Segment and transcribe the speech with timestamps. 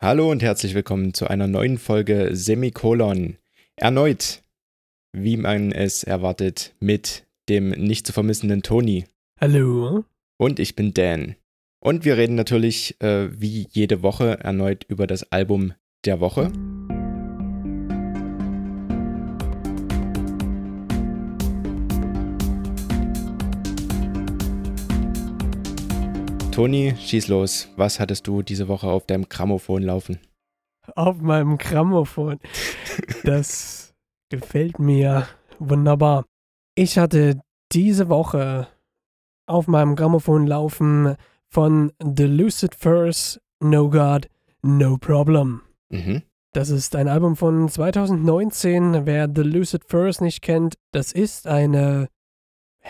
[0.00, 3.36] Hallo und herzlich willkommen zu einer neuen Folge Semikolon.
[3.74, 4.44] Erneut,
[5.12, 9.06] wie man es erwartet, mit dem nicht zu vermissenden Toni.
[9.40, 10.04] Hallo.
[10.36, 11.34] Und ich bin Dan.
[11.80, 15.72] Und wir reden natürlich äh, wie jede Woche erneut über das Album
[16.04, 16.52] der Woche.
[26.58, 27.68] Toni, schieß los.
[27.76, 30.18] Was hattest du diese Woche auf deinem Grammophon laufen?
[30.96, 32.40] Auf meinem Grammophon.
[33.22, 33.94] Das
[34.28, 35.28] gefällt mir
[35.60, 36.24] wunderbar.
[36.74, 37.40] Ich hatte
[37.70, 38.66] diese Woche
[39.46, 41.14] auf meinem Grammophon laufen
[41.48, 44.28] von The Lucid First No God,
[44.60, 45.62] No Problem.
[45.90, 46.22] Mhm.
[46.54, 49.06] Das ist ein Album von 2019.
[49.06, 52.08] Wer The Lucid First nicht kennt, das ist eine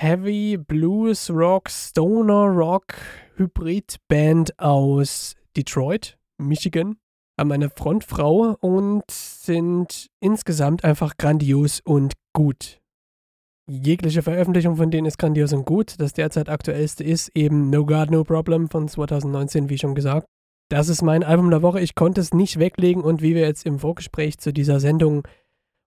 [0.01, 2.95] Heavy Blues Rock, Stoner Rock
[3.35, 6.99] Hybrid-Band aus Detroit, Michigan.
[7.37, 12.81] Haben eine Frontfrau und sind insgesamt einfach grandios und gut.
[13.69, 15.97] Jegliche Veröffentlichung von denen ist grandios und gut.
[15.99, 20.29] Das derzeit aktuellste ist eben No God, No Problem von 2019, wie schon gesagt.
[20.71, 21.81] Das ist mein Album der Woche.
[21.81, 25.27] Ich konnte es nicht weglegen und wie wir jetzt im Vorgespräch zu dieser Sendung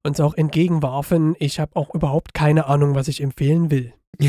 [0.04, 3.94] uns auch entgegenwarfen, ich habe auch überhaupt keine Ahnung, was ich empfehlen will.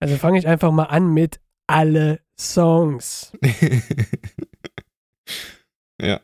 [0.00, 3.32] also fange ich einfach mal an mit alle Songs.
[6.00, 6.20] ja.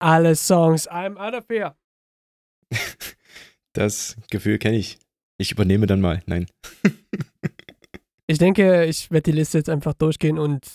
[0.00, 0.88] Alle Songs.
[0.88, 1.74] I'm out of here.
[3.74, 4.98] Das Gefühl kenne ich.
[5.36, 6.20] Ich übernehme dann mal.
[6.26, 6.46] Nein.
[8.26, 10.66] ich denke, ich werde die Liste jetzt einfach durchgehen und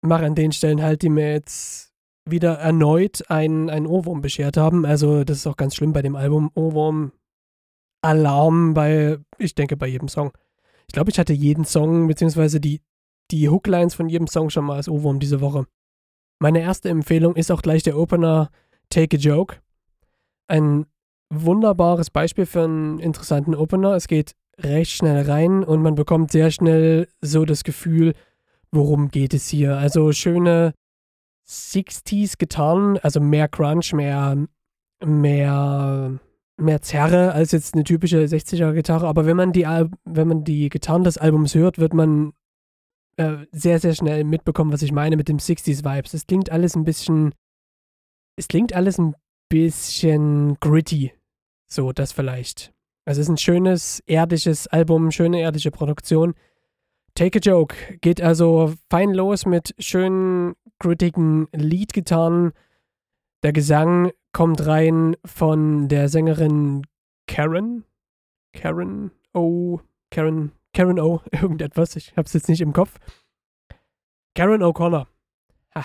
[0.00, 1.92] mache an den Stellen halt, die mir jetzt
[2.24, 4.86] wieder erneut einen, einen Ohrwurm beschert haben.
[4.86, 6.50] Also, das ist auch ganz schlimm bei dem Album.
[6.54, 7.12] Ohrwurm,
[8.02, 10.32] Alarm bei, ich denke, bei jedem Song.
[10.88, 12.80] Ich glaube, ich hatte jeden Song, beziehungsweise die,
[13.30, 15.66] die Hooklines von jedem Song schon mal als Ohrwurm diese Woche.
[16.40, 18.50] Meine erste Empfehlung ist auch gleich der Opener
[18.90, 19.56] Take a Joke.
[20.46, 20.86] Ein
[21.30, 23.94] wunderbares Beispiel für einen interessanten Opener.
[23.94, 28.14] Es geht recht schnell rein und man bekommt sehr schnell so das Gefühl,
[28.70, 29.76] worum geht es hier.
[29.76, 30.72] Also schöne
[31.46, 34.36] 60s Gitarren, also mehr Crunch, mehr,
[35.04, 36.18] mehr
[36.58, 39.64] mehr Zerre als jetzt eine typische 60er Gitarre, aber wenn man die
[40.04, 42.32] wenn man die Gitarren des Albums hört, wird man
[43.16, 46.14] äh, sehr sehr schnell mitbekommen, was ich meine mit dem 60s Vibes.
[46.14, 47.34] Es klingt alles ein bisschen
[48.36, 49.14] es klingt alles ein
[49.48, 51.12] bisschen gritty.
[51.66, 52.72] So, das vielleicht.
[53.04, 56.34] Also es ist ein schönes erdisches Album, schöne erdische Produktion.
[57.14, 62.52] Take a Joke geht also fein los mit schönen grittigen Lead-Gitarren.
[63.42, 66.86] Der Gesang kommt rein von der Sängerin
[67.26, 67.84] Karen.
[68.52, 69.80] Karen O.
[70.10, 71.20] Karen, Karen O.
[71.32, 71.96] Irgendetwas.
[71.96, 72.98] Ich hab's jetzt nicht im Kopf.
[74.34, 75.06] Karen O'Connor.
[75.74, 75.84] Ha.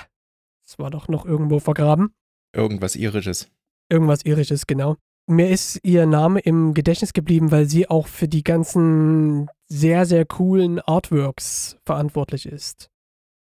[0.63, 2.13] Das war doch noch irgendwo vergraben.
[2.55, 3.49] Irgendwas Irisches.
[3.89, 4.97] Irgendwas Irisches, genau.
[5.25, 10.25] Mir ist ihr Name im Gedächtnis geblieben, weil sie auch für die ganzen sehr, sehr
[10.25, 12.89] coolen Artworks verantwortlich ist.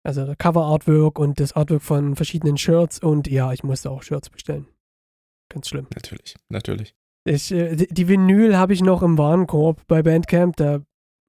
[0.05, 4.67] Also Cover-Artwork und das Artwork von verschiedenen Shirts und ja, ich musste auch Shirts bestellen.
[5.49, 5.87] Ganz schlimm.
[5.95, 6.95] Natürlich, natürlich.
[7.25, 10.81] Ich, äh, die Vinyl habe ich noch im Warenkorb bei Bandcamp, da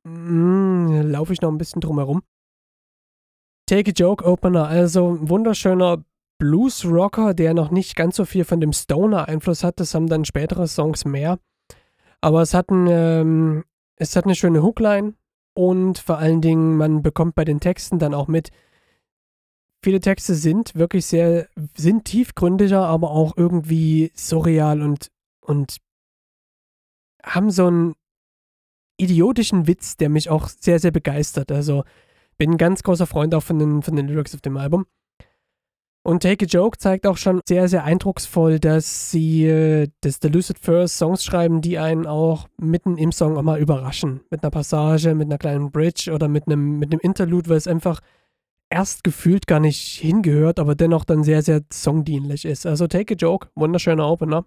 [0.04, 2.24] mm, laufe ich noch ein bisschen drum herum.
[3.68, 6.04] Take a Joke Opener, also wunderschöner
[6.38, 9.80] Blues-Rocker, der noch nicht ganz so viel von dem Stoner-Einfluss hat.
[9.80, 11.40] Das haben dann spätere Songs mehr.
[12.22, 13.64] Aber es hat, ein, ähm,
[13.96, 15.14] es hat eine schöne Hookline
[15.54, 18.50] und vor allen Dingen, man bekommt bei den Texten dann auch mit,
[19.86, 21.48] viele Texte sind wirklich sehr,
[21.78, 25.78] sind tiefgründiger, aber auch irgendwie surreal und, und
[27.24, 27.94] haben so einen
[28.98, 31.52] idiotischen Witz, der mich auch sehr, sehr begeistert.
[31.52, 31.84] Also
[32.40, 34.88] bin ein ganz großer Freund auch von den, von den Lyrics auf dem Album.
[36.02, 40.30] Und Take a Joke zeigt auch schon sehr, sehr eindrucksvoll, dass sie äh, das The
[40.30, 44.22] Lucid First Songs schreiben, die einen auch mitten im Song auch mal überraschen.
[44.32, 47.68] Mit einer Passage, mit einer kleinen Bridge oder mit einem, mit einem Interlude, weil es
[47.68, 48.02] einfach
[48.70, 52.66] erst gefühlt gar nicht hingehört, aber dennoch dann sehr, sehr songdienlich ist.
[52.66, 54.46] Also Take a Joke, wunderschöner Opener.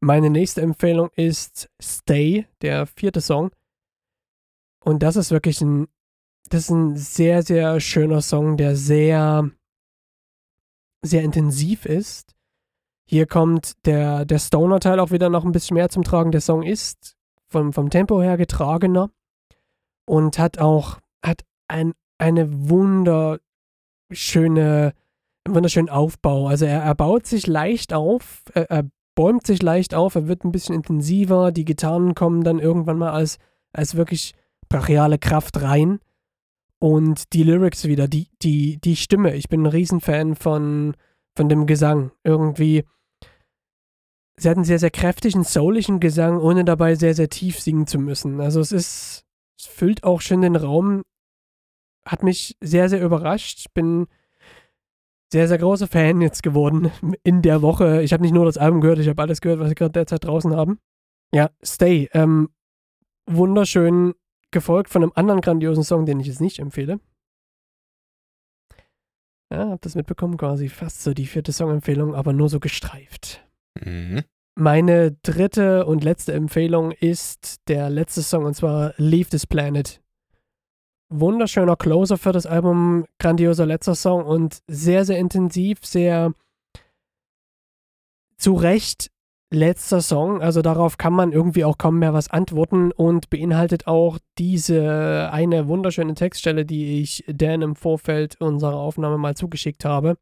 [0.00, 3.50] Meine nächste Empfehlung ist Stay, der vierte Song.
[4.84, 5.88] Und das ist wirklich ein,
[6.48, 9.50] das ist ein sehr, sehr schöner Song, der sehr,
[11.02, 12.36] sehr intensiv ist.
[13.06, 16.30] Hier kommt der, der Stoner-Teil auch wieder noch ein bisschen mehr zum Tragen.
[16.30, 17.16] Der Song ist
[17.48, 19.10] vom, vom Tempo her getragener
[20.06, 24.92] und hat auch hat ein eine wunderschöne,
[25.46, 26.48] wunderschönen Aufbau.
[26.48, 28.84] Also er, er baut sich leicht auf, er, er
[29.14, 33.10] bäumt sich leicht auf, er wird ein bisschen intensiver, die Gitarren kommen dann irgendwann mal
[33.10, 33.38] als,
[33.72, 34.34] als wirklich
[34.68, 36.00] brachiale Kraft rein.
[36.80, 39.34] Und die Lyrics wieder, die, die, die Stimme.
[39.34, 40.94] Ich bin ein Riesenfan von,
[41.34, 42.12] von dem Gesang.
[42.22, 42.84] Irgendwie,
[44.36, 47.98] sie hat einen sehr, sehr kräftigen, souligen Gesang, ohne dabei sehr, sehr tief singen zu
[47.98, 48.40] müssen.
[48.40, 49.24] Also es ist,
[49.58, 51.02] es füllt auch schön den Raum,
[52.08, 53.66] hat mich sehr, sehr überrascht.
[53.74, 54.06] Bin
[55.32, 56.90] sehr, sehr großer Fan jetzt geworden
[57.22, 58.02] in der Woche.
[58.02, 60.24] Ich habe nicht nur das Album gehört, ich habe alles gehört, was sie gerade derzeit
[60.24, 60.80] draußen haben.
[61.34, 62.08] Ja, Stay.
[62.12, 62.48] Ähm,
[63.26, 64.14] wunderschön
[64.50, 67.00] gefolgt von einem anderen grandiosen Song, den ich jetzt nicht empfehle.
[69.52, 73.46] Ja, hab das mitbekommen, quasi fast so die vierte Songempfehlung, aber nur so gestreift.
[73.82, 74.24] Mhm.
[74.54, 80.02] Meine dritte und letzte Empfehlung ist der letzte Song und zwar Leave This Planet.
[81.10, 86.32] Wunderschöner Closer für das Album, grandioser letzter Song und sehr, sehr intensiv, sehr
[88.36, 89.10] zu Recht
[89.50, 94.18] letzter Song, also darauf kann man irgendwie auch kaum mehr was antworten und beinhaltet auch
[94.36, 100.18] diese eine wunderschöne Textstelle, die ich Dan im Vorfeld unserer Aufnahme mal zugeschickt habe.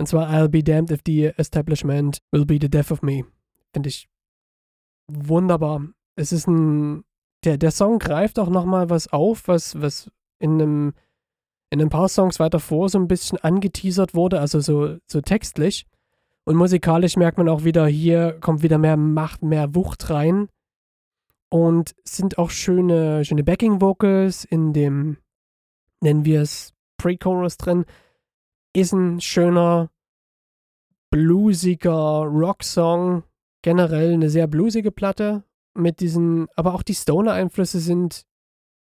[0.00, 3.24] Und zwar I'll be damned if the establishment will be the death of me.
[3.72, 4.08] Finde ich
[5.08, 5.86] wunderbar.
[6.16, 7.04] Es ist ein
[7.44, 10.94] der, der Song greift auch nochmal was auf, was, was in einem
[11.70, 15.86] in ein paar Songs weiter vor so ein bisschen angeteasert wurde, also so, so textlich.
[16.44, 20.48] Und musikalisch merkt man auch wieder, hier kommt wieder mehr Macht, mehr Wucht rein.
[21.50, 25.18] Und sind auch schöne, schöne Backing-Vocals in dem,
[26.00, 27.84] nennen wir es, Pre-Chorus drin.
[28.74, 29.90] Ist ein schöner,
[31.10, 33.24] bluesiger Rock-Song.
[33.62, 35.42] Generell eine sehr bluesige Platte.
[35.78, 38.24] Mit diesen, aber auch die Stoner-Einflüsse sind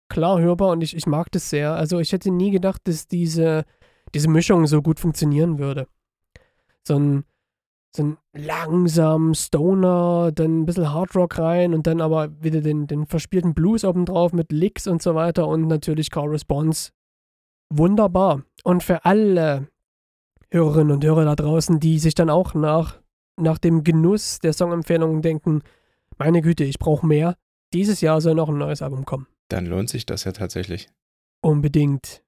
[0.10, 1.74] klar hörbar und ich, ich mag das sehr.
[1.74, 3.64] Also ich hätte nie gedacht, dass diese,
[4.14, 5.88] diese Mischung so gut funktionieren würde.
[6.84, 7.24] So ein
[7.96, 13.06] so ein langsam Stoner, dann ein bisschen Hardrock rein und dann aber wieder den, den
[13.06, 16.94] verspielten Blues obendrauf mit Licks und so weiter und natürlich Corresponds.
[17.70, 18.44] Wunderbar.
[18.64, 19.68] Und für alle
[20.52, 23.00] Hörerinnen und Hörer da draußen, die sich dann auch nach,
[23.38, 25.62] nach dem Genuss der Songempfehlungen denken,
[26.24, 27.36] meine Güte, ich brauche mehr.
[27.74, 29.26] Dieses Jahr soll noch ein neues Album kommen.
[29.50, 30.88] Dann lohnt sich das ja tatsächlich.
[31.42, 32.22] Unbedingt.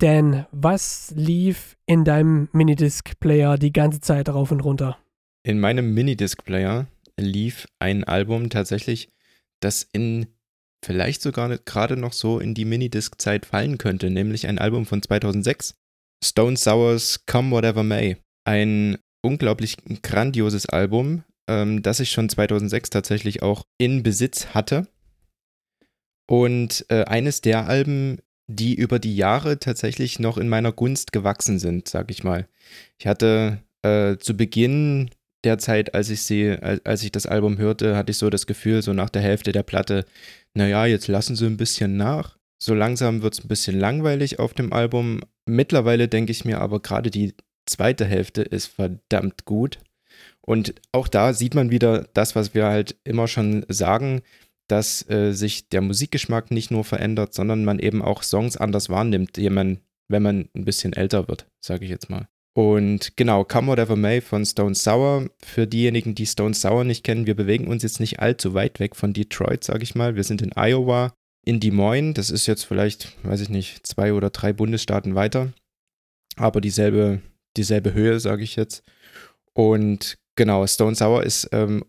[0.00, 4.98] Dan, was lief in deinem Minidisc-Player die ganze Zeit rauf und runter?
[5.44, 6.88] In meinem Minidisc-Player
[7.20, 9.12] lief ein Album tatsächlich,
[9.60, 10.26] das in
[10.84, 15.76] vielleicht sogar gerade noch so in die Minidisc-Zeit fallen könnte, nämlich ein Album von 2006,
[16.24, 18.16] Stone Sours Come Whatever May.
[18.44, 24.86] Ein unglaublich grandioses Album, ähm, das ich schon 2006 tatsächlich auch in Besitz hatte.
[26.28, 31.58] Und äh, eines der Alben, die über die Jahre tatsächlich noch in meiner Gunst gewachsen
[31.58, 32.48] sind, sag ich mal.
[32.98, 35.10] Ich hatte äh, zu Beginn
[35.44, 36.50] der Zeit, als ich sie,
[36.84, 39.62] als ich das Album hörte, hatte ich so das Gefühl, so nach der Hälfte der
[39.62, 40.04] Platte,
[40.54, 42.36] naja, jetzt lassen sie ein bisschen nach.
[42.62, 45.20] So langsam wird es ein bisschen langweilig auf dem Album.
[45.46, 47.34] Mittlerweile denke ich mir aber gerade die
[47.66, 49.78] zweite Hälfte ist verdammt gut.
[50.42, 54.22] Und auch da sieht man wieder das, was wir halt immer schon sagen
[54.70, 59.36] dass äh, sich der Musikgeschmack nicht nur verändert, sondern man eben auch Songs anders wahrnimmt,
[59.50, 59.78] man,
[60.08, 62.28] wenn man ein bisschen älter wird, sage ich jetzt mal.
[62.54, 65.30] Und genau, Come Whatever May von Stone Sour.
[65.40, 68.96] Für diejenigen, die Stone Sour nicht kennen, wir bewegen uns jetzt nicht allzu weit weg
[68.96, 70.16] von Detroit, sage ich mal.
[70.16, 71.12] Wir sind in Iowa,
[71.44, 72.14] in Des Moines.
[72.14, 75.52] Das ist jetzt vielleicht, weiß ich nicht, zwei oder drei Bundesstaaten weiter.
[76.36, 77.20] Aber dieselbe,
[77.56, 78.82] dieselbe Höhe, sage ich jetzt.
[79.52, 81.84] Und genau, Stone Sour ist ähm,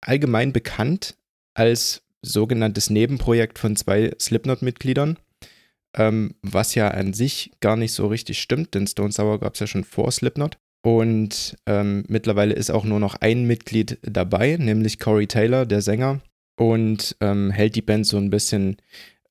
[0.00, 1.16] allgemein bekannt
[1.54, 5.18] als sogenanntes Nebenprojekt von zwei Slipknot-Mitgliedern,
[5.96, 9.60] ähm, was ja an sich gar nicht so richtig stimmt, denn Stone Sour gab es
[9.60, 10.56] ja schon vor Slipknot.
[10.82, 16.20] Und ähm, mittlerweile ist auch nur noch ein Mitglied dabei, nämlich Corey Taylor, der Sänger,
[16.56, 18.76] und ähm, hält die Band so ein bisschen,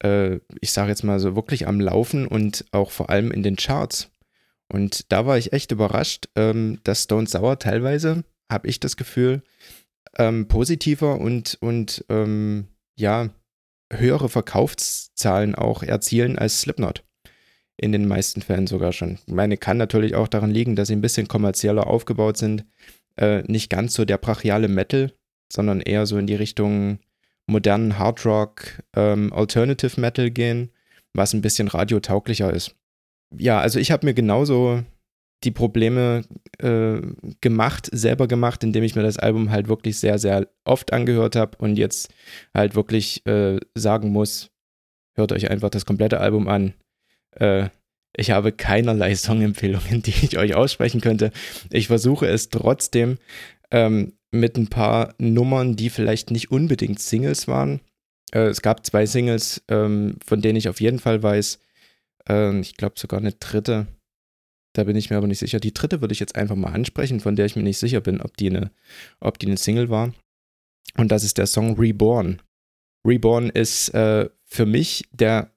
[0.04, 3.56] äh, ich sage jetzt mal so wirklich am Laufen und auch vor allem in den
[3.56, 4.12] Charts.
[4.68, 9.44] Und da war ich echt überrascht, ähm, dass Stone Sour teilweise, habe ich das Gefühl,
[10.18, 13.29] ähm, positiver und, und ähm, ja,
[13.91, 17.03] höhere Verkaufszahlen auch erzielen als Slipknot.
[17.77, 19.20] In den meisten Fällen sogar schon.
[19.25, 22.65] Ich meine, kann natürlich auch daran liegen, dass sie ein bisschen kommerzieller aufgebaut sind.
[23.15, 25.13] Äh, nicht ganz so der brachiale Metal,
[25.51, 27.00] sondern eher so in die Richtung
[27.48, 30.72] modernen Hardrock, ähm, Alternative Metal gehen,
[31.13, 32.75] was ein bisschen radiotauglicher ist.
[33.36, 34.84] Ja, also ich habe mir genauso
[35.43, 36.24] die Probleme
[36.60, 37.00] äh,
[37.41, 41.58] gemacht, selber gemacht, indem ich mir das Album halt wirklich sehr, sehr oft angehört habe
[41.60, 42.13] und jetzt
[42.53, 44.51] halt wirklich äh, sagen muss,
[45.15, 46.74] hört euch einfach das komplette Album an.
[47.31, 47.69] Äh,
[48.15, 51.31] ich habe keinerlei Songempfehlungen, die ich euch aussprechen könnte.
[51.72, 53.17] Ich versuche es trotzdem
[53.72, 57.79] ähm, mit ein paar Nummern, die vielleicht nicht unbedingt Singles waren.
[58.31, 61.60] Äh, es gab zwei Singles, ähm, von denen ich auf jeden Fall weiß.
[62.27, 63.88] Ähm, ich glaube sogar eine dritte
[64.73, 65.59] Da bin ich mir aber nicht sicher.
[65.59, 68.21] Die dritte würde ich jetzt einfach mal ansprechen, von der ich mir nicht sicher bin,
[68.21, 68.71] ob die eine,
[69.19, 70.13] ob die eine Single war.
[70.97, 72.41] Und das ist der Song Reborn.
[73.05, 75.51] Reborn ist äh, für mich der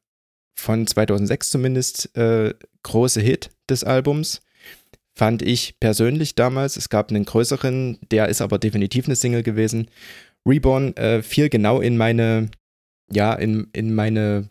[0.55, 4.41] von 2006 zumindest äh, große Hit des Albums.
[5.15, 6.77] Fand ich persönlich damals.
[6.77, 9.89] Es gab einen größeren, der ist aber definitiv eine Single gewesen.
[10.47, 12.51] Reborn äh, fiel genau in meine,
[13.11, 14.49] ja, in, in meine,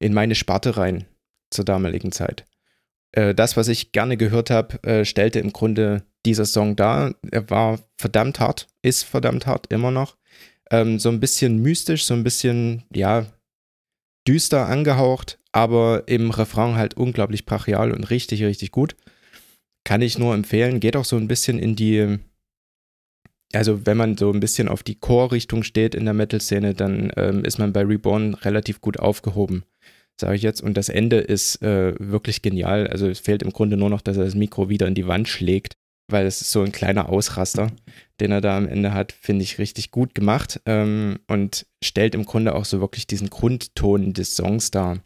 [0.00, 1.04] in meine Sparte rein
[1.50, 2.46] zur damaligen Zeit.
[3.12, 7.14] Äh, das, was ich gerne gehört habe, äh, stellte im Grunde dieser Song dar.
[7.30, 10.16] Er war verdammt hart, ist verdammt hart, immer noch.
[10.70, 13.26] Ähm, so ein bisschen mystisch, so ein bisschen, ja,
[14.28, 18.96] düster angehaucht, aber im Refrain halt unglaublich brachial und richtig, richtig gut.
[19.84, 20.78] Kann ich nur empfehlen.
[20.78, 22.18] Geht auch so ein bisschen in die,
[23.52, 27.44] also wenn man so ein bisschen auf die Core-Richtung steht in der Metal-Szene, dann ähm,
[27.44, 29.64] ist man bei Reborn relativ gut aufgehoben,
[30.20, 30.62] sage ich jetzt.
[30.62, 32.86] Und das Ende ist äh, wirklich genial.
[32.86, 35.28] Also es fehlt im Grunde nur noch, dass er das Mikro wieder in die Wand
[35.28, 35.74] schlägt,
[36.08, 37.72] weil es ist so ein kleiner Ausraster,
[38.20, 42.24] den er da am Ende hat, finde ich richtig gut gemacht ähm, und stellt im
[42.24, 45.02] Grunde auch so wirklich diesen Grundton des Songs dar,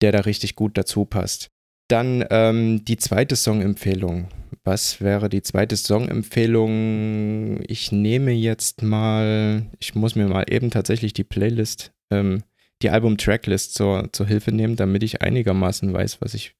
[0.00, 1.50] der da richtig gut dazu passt.
[1.88, 4.28] Dann ähm, die zweite Songempfehlung.
[4.62, 7.62] Was wäre die zweite Songempfehlung?
[7.66, 12.44] Ich nehme jetzt mal, ich muss mir mal eben tatsächlich die Playlist, ähm,
[12.82, 16.54] die Album-Tracklist zur, zur Hilfe nehmen, damit ich einigermaßen weiß, was ich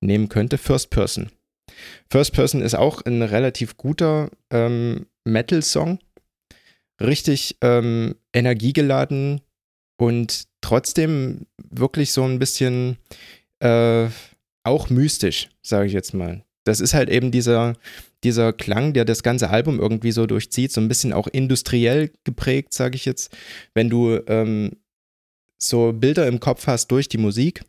[0.00, 0.58] nehmen könnte.
[0.58, 1.30] First Person.
[2.10, 5.98] First Person ist auch ein relativ guter ähm, Metal-Song.
[7.00, 9.40] Richtig ähm, energiegeladen
[9.98, 12.98] und trotzdem wirklich so ein bisschen
[13.60, 14.08] äh,
[14.64, 16.44] auch mystisch, sage ich jetzt mal.
[16.64, 17.74] Das ist halt eben dieser,
[18.22, 22.72] dieser Klang, der das ganze Album irgendwie so durchzieht, so ein bisschen auch industriell geprägt,
[22.72, 23.36] sage ich jetzt.
[23.74, 24.76] Wenn du ähm,
[25.68, 27.62] so Bilder im Kopf hast durch die Musik,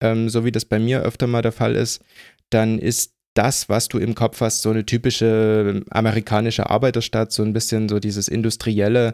[0.00, 2.02] ähm, so wie das bei mir öfter mal der Fall ist,
[2.50, 7.52] dann ist das, was du im Kopf hast, so eine typische amerikanische Arbeiterstadt, so ein
[7.52, 9.12] bisschen so dieses industrielle,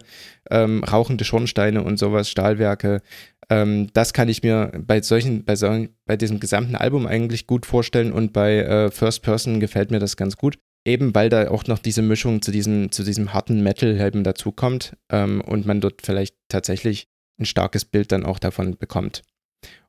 [0.50, 3.02] ähm, rauchende Schornsteine und sowas, Stahlwerke,
[3.48, 7.66] ähm, das kann ich mir bei solchen, bei, so, bei diesem gesamten Album eigentlich gut
[7.66, 10.58] vorstellen und bei äh, First Person gefällt mir das ganz gut.
[10.84, 14.96] Eben weil da auch noch diese Mischung zu diesem, zu diesem harten Metal eben dazukommt
[15.10, 19.22] ähm, und man dort vielleicht tatsächlich ein starkes Bild dann auch davon bekommt.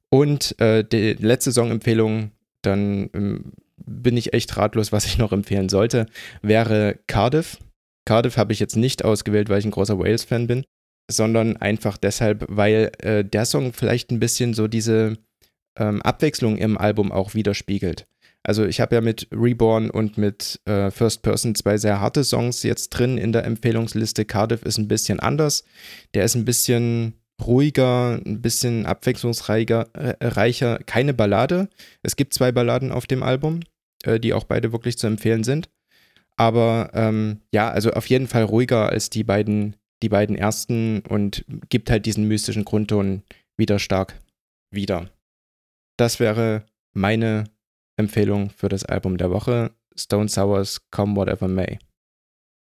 [0.10, 5.70] Und äh, die letzte Songempfehlung, dann ähm, bin ich echt ratlos, was ich noch empfehlen
[5.70, 6.08] sollte,
[6.42, 7.58] wäre Cardiff.
[8.06, 10.64] Cardiff habe ich jetzt nicht ausgewählt, weil ich ein großer Wales-Fan bin
[11.10, 15.18] sondern einfach deshalb, weil äh, der Song vielleicht ein bisschen so diese
[15.78, 18.06] ähm, Abwechslung im Album auch widerspiegelt.
[18.44, 22.64] Also ich habe ja mit Reborn und mit äh, First Person zwei sehr harte Songs
[22.64, 24.26] jetzt drin in der Empfehlungsliste.
[24.26, 25.64] Cardiff ist ein bisschen anders.
[26.14, 27.14] Der ist ein bisschen
[27.46, 30.80] ruhiger, ein bisschen abwechslungsreicher, äh.
[30.86, 31.70] Keine Ballade.
[32.02, 33.62] Es gibt zwei Balladen auf dem Album,
[34.04, 35.70] äh, die auch beide wirklich zu empfehlen sind.
[36.36, 41.46] Aber ähm, ja, also auf jeden Fall ruhiger als die beiden die beiden ersten und
[41.70, 43.24] gibt halt diesen mystischen Grundton
[43.58, 44.20] wieder stark
[44.72, 45.10] wieder.
[45.98, 47.46] Das wäre meine
[47.96, 49.72] Empfehlung für das Album der Woche.
[49.96, 51.80] Stone Sours Come Whatever May.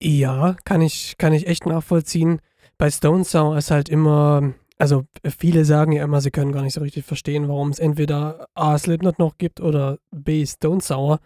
[0.01, 2.41] Ja, kann ich, kann ich echt nachvollziehen.
[2.77, 6.73] Bei Stone Sour ist halt immer, also viele sagen ja immer, sie können gar nicht
[6.73, 8.77] so richtig verstehen, warum es entweder A.
[8.77, 10.45] Slipknot noch gibt oder B.
[10.45, 11.19] Stone Sour,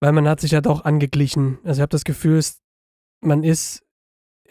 [0.00, 1.58] weil man hat sich ja doch angeglichen.
[1.64, 2.42] Also ich habe das Gefühl,
[3.20, 3.84] man ist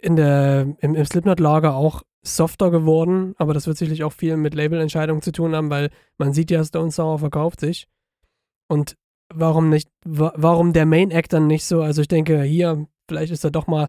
[0.00, 4.54] in der, im, im Slipknot-Lager auch softer geworden, aber das wird sicherlich auch viel mit
[4.54, 7.88] Labelentscheidungen zu tun haben, weil man sieht ja, Stone Sour verkauft sich.
[8.68, 8.96] Und
[9.32, 11.82] warum nicht, warum der Main Act dann nicht so?
[11.82, 13.86] Also ich denke, hier, vielleicht ist da doch mal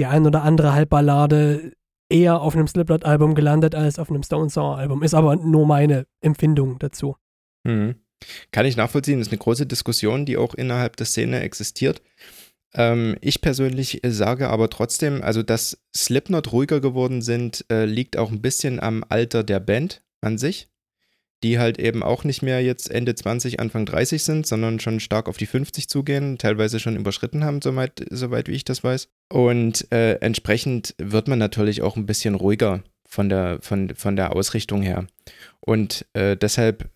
[0.00, 1.72] die ein oder andere Halbballade
[2.08, 5.02] eher auf einem Slipknot-Album gelandet als auf einem Stone Sour-Album.
[5.02, 7.16] Ist aber nur meine Empfindung dazu.
[7.64, 7.96] Mhm.
[8.50, 12.00] Kann ich nachvollziehen, das ist eine große Diskussion, die auch innerhalb der Szene existiert.
[12.72, 18.30] Ähm, ich persönlich sage aber trotzdem, also dass Slipknot ruhiger geworden sind, äh, liegt auch
[18.30, 20.68] ein bisschen am Alter der Band an sich,
[21.42, 25.28] die halt eben auch nicht mehr jetzt Ende 20, Anfang 30 sind, sondern schon stark
[25.28, 29.08] auf die 50 zugehen, teilweise schon überschritten haben, soweit, soweit wie ich das weiß.
[29.32, 34.36] Und äh, entsprechend wird man natürlich auch ein bisschen ruhiger von der, von, von der
[34.36, 35.06] Ausrichtung her.
[35.60, 36.90] Und äh, deshalb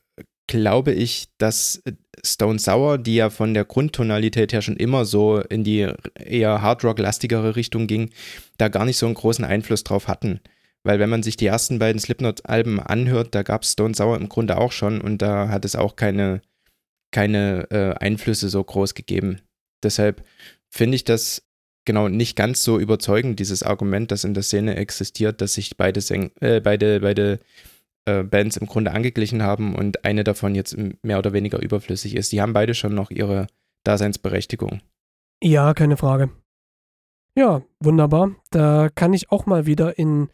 [0.46, 1.82] glaube ich, dass
[2.22, 7.56] Stone Sour, die ja von der Grundtonalität her schon immer so in die eher Hardrock-lastigere
[7.56, 8.10] Richtung ging,
[8.58, 10.40] da gar nicht so einen großen Einfluss drauf hatten.
[10.84, 14.28] Weil wenn man sich die ersten beiden Slipknot-Alben anhört, da gab es Stone Sour im
[14.28, 16.42] Grunde auch schon und da hat es auch keine,
[17.10, 19.40] keine äh, Einflüsse so groß gegeben.
[19.82, 20.24] Deshalb
[20.70, 21.42] finde ich das
[21.86, 26.00] genau nicht ganz so überzeugend, dieses Argument, das in der Szene existiert, dass sich beide,
[26.00, 27.40] Säng äh, beide, beide
[28.06, 32.32] äh, Bands im Grunde angeglichen haben und eine davon jetzt mehr oder weniger überflüssig ist.
[32.32, 33.46] Die haben beide schon noch ihre
[33.84, 34.80] Daseinsberechtigung.
[35.42, 36.30] Ja, keine Frage.
[37.36, 38.34] Ja, wunderbar.
[38.50, 40.28] Da kann ich auch mal wieder in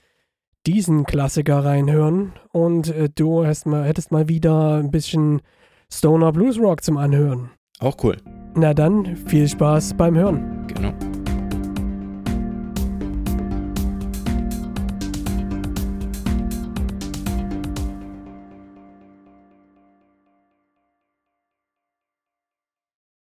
[0.66, 5.40] diesen Klassiker reinhören und äh, du mal, hättest mal wieder ein bisschen
[5.92, 7.50] Stoner Blues Rock zum Anhören.
[7.78, 8.16] Auch cool.
[8.54, 10.66] Na dann, viel Spaß beim Hören.
[10.68, 10.92] Genau.